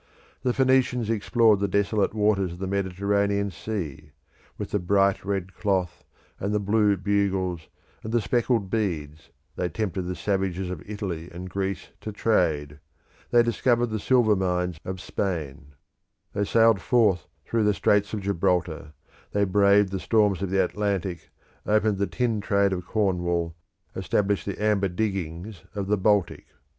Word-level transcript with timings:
The 0.41 0.51
Phoenicians 0.51 1.11
explored 1.11 1.59
the 1.59 1.67
desolate 1.67 2.15
waters 2.15 2.53
of 2.53 2.57
the 2.57 2.65
Mediterranean 2.65 3.51
Sea; 3.51 4.09
with 4.57 4.71
the 4.71 4.79
bright 4.79 5.23
red 5.23 5.53
cloth, 5.53 6.03
and 6.39 6.55
the 6.55 6.59
blue 6.59 6.97
bugles, 6.97 7.67
and 8.01 8.11
the 8.11 8.19
speckled 8.19 8.71
beads, 8.71 9.29
they 9.57 9.69
tempted 9.69 10.01
the 10.01 10.15
savages 10.15 10.71
of 10.71 10.81
Italy 10.89 11.29
and 11.31 11.51
Greece 11.51 11.89
to 12.01 12.11
trade; 12.11 12.79
they 13.29 13.43
discovered 13.43 13.91
the 13.91 13.99
silver 13.99 14.35
mines 14.35 14.79
of 14.83 14.99
Spain; 14.99 15.75
they 16.33 16.45
sailed 16.45 16.81
forth 16.81 17.27
through 17.45 17.65
the 17.65 17.73
Straits 17.75 18.11
of 18.11 18.21
Gibraltar, 18.21 18.93
they 19.33 19.45
braved 19.45 19.91
the 19.91 19.99
storms 19.99 20.41
of 20.41 20.49
the 20.49 20.63
Atlantic, 20.63 21.29
opened 21.67 21.99
the 21.99 22.07
tin 22.07 22.41
trade 22.41 22.73
of 22.73 22.87
Cornwall, 22.87 23.53
established 23.95 24.47
the 24.47 24.59
amber 24.59 24.89
diggings 24.89 25.63
of 25.75 25.85
the 25.85 25.95
Baltic. 25.97 26.47